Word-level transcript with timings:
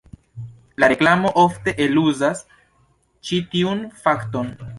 La 0.83 0.87
reklamo 0.91 1.31
ofte 1.41 1.73
eluzas 1.85 2.41
ĉi 3.29 3.41
tiun 3.53 3.87
fakton. 4.07 4.53